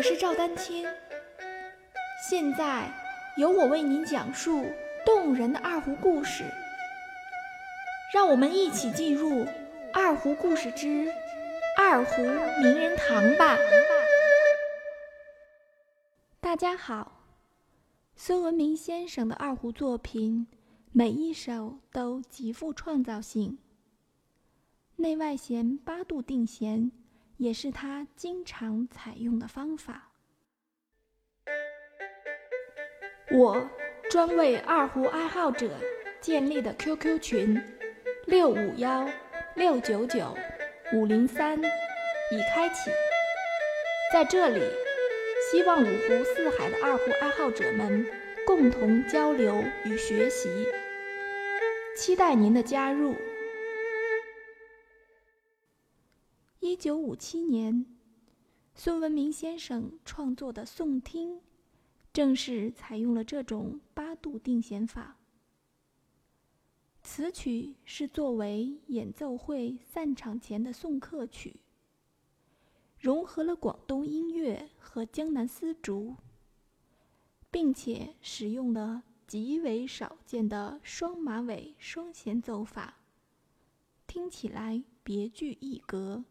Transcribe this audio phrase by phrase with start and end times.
[0.00, 0.86] 我是赵丹青，
[2.26, 2.90] 现在
[3.36, 4.64] 由我为您讲述
[5.04, 6.42] 动人的二胡故事。
[8.14, 9.44] 让我们一起进入
[9.92, 11.12] 《二胡故事之
[11.76, 13.58] 二胡名人堂》吧。
[16.40, 17.20] 大家好，
[18.16, 20.46] 孙文明先生的二胡作品，
[20.92, 23.58] 每一首都极富创造性。
[24.96, 26.90] 内外弦八度定弦。
[27.40, 30.12] 也是他经常采用的方法。
[33.32, 33.66] 我
[34.10, 35.70] 专为二胡爱好者
[36.20, 37.58] 建立的 QQ 群
[38.26, 39.08] 六五幺
[39.54, 40.36] 六九九
[40.92, 42.90] 五零三已开启，
[44.12, 44.60] 在这里，
[45.50, 48.06] 希望五湖四海的二胡爱好者们
[48.46, 50.66] 共同交流与学习，
[51.96, 53.16] 期待您的加入。
[56.70, 57.84] 一九五七年，
[58.76, 61.38] 孙文明先生创作的《颂听》，
[62.12, 65.16] 正是采用了这种八度定弦法。
[67.02, 71.56] 此曲是作为演奏会散场前的送客曲，
[73.00, 76.14] 融合了广东音乐和江南丝竹，
[77.50, 82.98] 并且使用了极为少见的双马尾双弦奏法，
[84.06, 86.24] 听起来别具一格。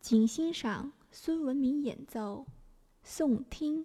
[0.00, 2.46] 请欣赏孙文明演奏
[3.02, 3.84] 《颂听》。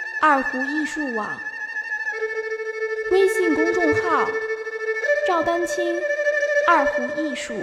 [0.23, 1.41] 二胡艺术网，
[3.09, 4.29] 微信公众号
[5.27, 5.99] 赵丹青
[6.67, 7.55] 二胡艺术。